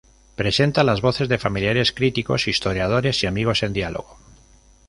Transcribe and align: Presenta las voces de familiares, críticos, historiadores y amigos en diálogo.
Presenta 0.35 0.83
las 0.83 0.99
voces 1.01 1.29
de 1.29 1.37
familiares, 1.37 1.91
críticos, 1.91 2.47
historiadores 2.47 3.21
y 3.21 3.27
amigos 3.27 3.61
en 3.61 3.71
diálogo. 3.71 4.17